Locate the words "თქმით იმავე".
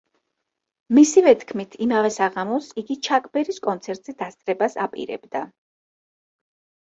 1.41-2.09